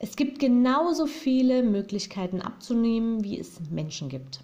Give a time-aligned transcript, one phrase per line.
[0.00, 4.40] Es gibt genauso viele Möglichkeiten abzunehmen, wie es Menschen gibt.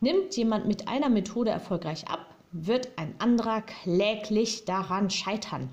[0.00, 5.68] Nimmt jemand mit einer Methode erfolgreich ab, wird ein anderer kläglich daran scheitern.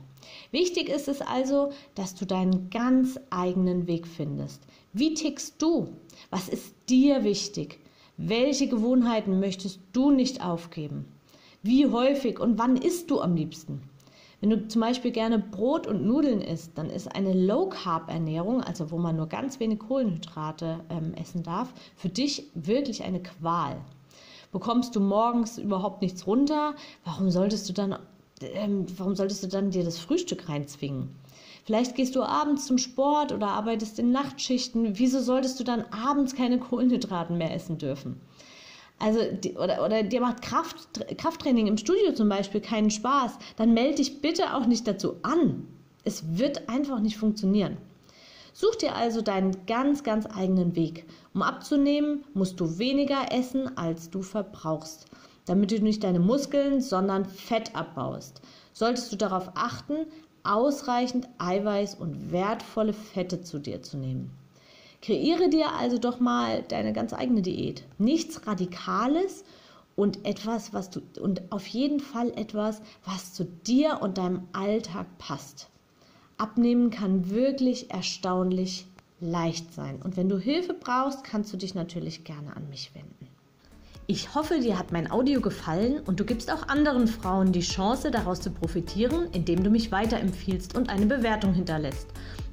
[0.52, 4.64] Wichtig ist es also, dass du deinen ganz eigenen Weg findest.
[4.94, 5.90] Wie tickst du?
[6.32, 7.80] Was ist dir wichtig?
[8.18, 11.06] Welche Gewohnheiten möchtest du nicht aufgeben?
[11.62, 13.82] Wie häufig und wann isst du am liebsten?
[14.40, 18.98] Wenn du zum Beispiel gerne Brot und Nudeln isst, dann ist eine Low-Carb-Ernährung, also wo
[19.00, 23.82] man nur ganz wenig Kohlenhydrate ähm, essen darf, für dich wirklich eine Qual.
[24.52, 27.98] Bekommst du morgens überhaupt nichts runter, warum solltest du dann,
[28.42, 31.10] ähm, warum solltest du dann dir das Frühstück reinzwingen?
[31.66, 35.00] Vielleicht gehst du abends zum Sport oder arbeitest in Nachtschichten.
[35.00, 38.22] Wieso solltest du dann abends keine Kohlenhydraten mehr essen dürfen?
[39.00, 43.74] Also die, oder, oder dir macht Kraft, Krafttraining im Studio zum Beispiel keinen Spaß, dann
[43.74, 45.68] melde dich bitte auch nicht dazu an.
[46.04, 47.78] Es wird einfach nicht funktionieren.
[48.54, 51.06] Such dir also deinen ganz, ganz eigenen Weg.
[51.36, 55.06] Um abzunehmen, musst du weniger essen, als du verbrauchst,
[55.46, 58.42] damit du nicht deine Muskeln, sondern Fett abbaust.
[58.74, 60.08] Solltest du darauf achten,
[60.44, 64.32] ausreichend Eiweiß und wertvolle Fette zu dir zu nehmen.
[65.02, 67.84] Kreiere dir also doch mal deine ganz eigene Diät.
[67.98, 69.44] Nichts Radikales
[69.96, 75.06] und etwas, was du und auf jeden Fall etwas, was zu dir und deinem Alltag
[75.18, 75.70] passt.
[76.38, 78.86] Abnehmen kann wirklich erstaunlich
[79.20, 80.00] leicht sein.
[80.04, 83.28] Und wenn du Hilfe brauchst, kannst du dich natürlich gerne an mich wenden.
[84.10, 88.10] Ich hoffe, dir hat mein Audio gefallen und du gibst auch anderen Frauen die Chance,
[88.10, 92.08] daraus zu profitieren, indem du mich weiterempfiehlst und eine Bewertung hinterlässt.